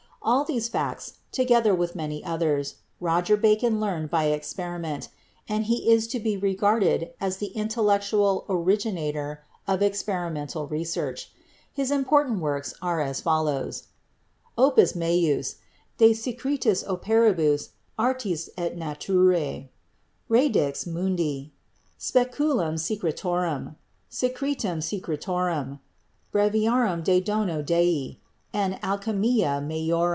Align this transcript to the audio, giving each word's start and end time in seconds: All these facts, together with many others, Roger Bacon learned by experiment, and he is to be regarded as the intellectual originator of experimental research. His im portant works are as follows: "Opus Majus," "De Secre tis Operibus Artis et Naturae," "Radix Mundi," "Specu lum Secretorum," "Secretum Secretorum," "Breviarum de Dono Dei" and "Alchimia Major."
All 0.23 0.43
these 0.43 0.69
facts, 0.69 1.13
together 1.31 1.73
with 1.73 1.95
many 1.95 2.23
others, 2.23 2.75
Roger 2.99 3.35
Bacon 3.35 3.79
learned 3.79 4.11
by 4.11 4.25
experiment, 4.25 5.09
and 5.49 5.65
he 5.65 5.89
is 5.91 6.05
to 6.09 6.19
be 6.19 6.37
regarded 6.37 7.09
as 7.19 7.37
the 7.37 7.47
intellectual 7.47 8.45
originator 8.47 9.41
of 9.67 9.81
experimental 9.81 10.67
research. 10.67 11.31
His 11.73 11.89
im 11.89 12.05
portant 12.05 12.39
works 12.39 12.75
are 12.83 13.01
as 13.01 13.19
follows: 13.19 13.87
"Opus 14.59 14.93
Majus," 14.93 15.55
"De 15.97 16.11
Secre 16.11 16.59
tis 16.61 16.83
Operibus 16.83 17.69
Artis 17.97 18.47
et 18.55 18.77
Naturae," 18.77 19.69
"Radix 20.29 20.85
Mundi," 20.85 21.51
"Specu 21.99 22.57
lum 22.57 22.75
Secretorum," 22.75 23.73
"Secretum 24.07 24.81
Secretorum," 24.81 25.79
"Breviarum 26.31 27.03
de 27.03 27.19
Dono 27.19 27.63
Dei" 27.63 28.19
and 28.53 28.75
"Alchimia 28.83 29.59
Major." 29.65 30.09